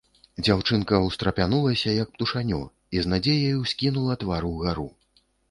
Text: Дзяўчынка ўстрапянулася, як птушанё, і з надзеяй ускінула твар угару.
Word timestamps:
Дзяўчынка 0.45 1.01
ўстрапянулася, 1.07 1.93
як 1.97 2.09
птушанё, 2.15 2.61
і 2.97 3.05
з 3.07 3.13
надзеяй 3.13 3.55
ускінула 3.61 4.19
твар 4.27 4.51
угару. 4.53 4.89